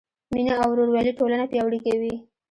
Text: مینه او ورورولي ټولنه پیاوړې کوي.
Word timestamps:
مینه 0.33 0.53
او 0.61 0.69
ورورولي 0.71 1.11
ټولنه 1.19 1.45
پیاوړې 1.51 1.79
کوي. 1.85 2.13